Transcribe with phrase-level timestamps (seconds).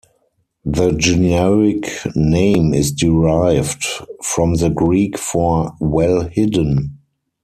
[0.65, 3.85] The generic name is derived
[4.23, 6.97] from the Greek for "well hidden".